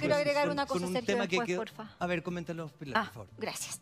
[0.00, 1.94] quiero agregar una cosa, un Sergio, tema que después, quedó- porfa.
[1.98, 3.28] A ver, coméntalo, Pilar, Ah, por favor.
[3.38, 3.80] gracias.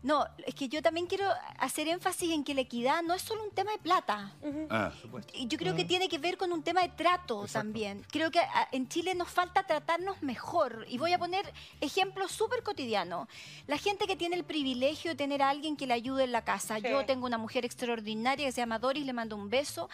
[0.00, 3.42] No, es que yo también quiero hacer énfasis en que la equidad no es solo
[3.42, 4.32] un tema de plata.
[4.70, 4.92] Ah,
[5.34, 8.06] Y Yo creo que tiene que ver con un tema de trato también.
[8.12, 10.86] Creo que ah, en Chile nos falta tratarnos mejor.
[10.88, 13.26] Y voy a poner ejemplos súper cotidianos.
[13.66, 16.44] La gente que tiene el privilegio de tener a alguien que le ayude en la
[16.44, 16.78] casa.
[16.78, 19.88] Yo tengo una mujer extraordinaria que se llama Doris, le mando un beso.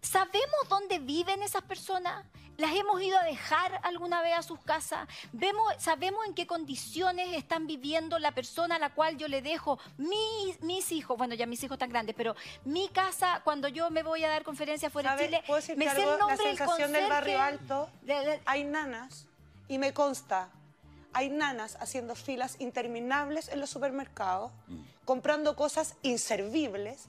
[0.00, 2.24] ¿Sabemos dónde viven esas personas?
[2.56, 5.08] ¿Las hemos ido a dejar alguna vez a sus casas?
[5.32, 9.78] ¿Vemos, ¿Sabemos en qué condiciones están viviendo la persona a la cual yo le dejo
[9.98, 11.18] mis, mis hijos?
[11.18, 14.44] Bueno, ya mis hijos están grandes, pero mi casa, cuando yo me voy a dar
[14.44, 15.24] conferencias fuera de.
[15.26, 18.40] Chile, ¿Puedo decirte me sé el nombre La del sensación del barrio alto, de- de-
[18.46, 19.26] hay nanas,
[19.66, 20.48] y me consta,
[21.12, 24.52] hay nanas haciendo filas interminables en los supermercados,
[25.04, 27.06] comprando cosas inservibles,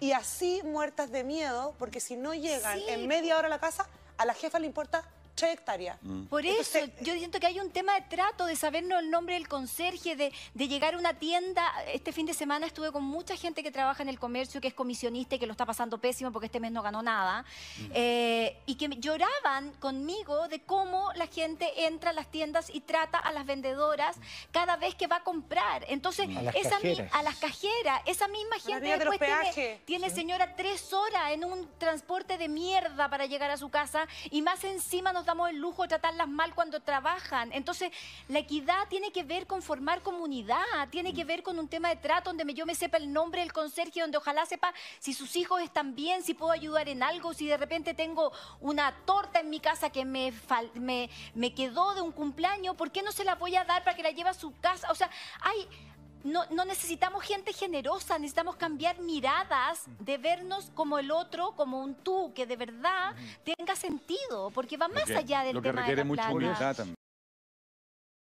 [0.00, 2.84] y así muertas de miedo, porque si no llegan Sí.
[2.88, 3.86] en media hora a la casa,
[4.18, 5.02] a la jefa le importa
[5.38, 5.98] 3 hectáreas.
[6.28, 9.34] Por eso, Entonces, yo siento que hay un tema de trato, de sabernos el nombre
[9.34, 11.64] del conserje, de, de llegar a una tienda.
[11.92, 14.74] Este fin de semana estuve con mucha gente que trabaja en el comercio, que es
[14.74, 17.44] comisionista y que lo está pasando pésimo porque este mes no ganó nada.
[17.94, 22.80] eh, y que me- lloraban conmigo de cómo la gente entra a las tiendas y
[22.80, 24.16] trata a las vendedoras
[24.50, 25.84] cada vez que va a comprar.
[25.88, 27.14] Entonces, A las esa mi- cajeras.
[27.14, 29.18] a las cajeras, esa misma gente niña de después
[29.54, 34.06] tiene, tiene señora tres horas en un transporte de mierda para llegar a su casa
[34.30, 37.52] y más encima nos damos el lujo de tratarlas mal cuando trabajan.
[37.52, 37.92] Entonces,
[38.28, 41.96] la equidad tiene que ver con formar comunidad, tiene que ver con un tema de
[41.96, 45.60] trato donde yo me sepa el nombre del conserje, donde ojalá sepa si sus hijos
[45.60, 49.60] están bien, si puedo ayudar en algo, si de repente tengo una torta en mi
[49.60, 50.32] casa que me,
[50.74, 53.94] me, me quedó de un cumpleaños, ¿por qué no se la voy a dar para
[53.94, 54.90] que la lleve a su casa?
[54.90, 55.68] O sea, hay...
[56.24, 61.94] No, no necesitamos gente generosa, necesitamos cambiar miradas de vernos como el otro, como un
[61.94, 66.02] tú, que de verdad tenga sentido, porque va más allá del lo que tema requiere
[66.02, 66.97] de la mucha humildad también.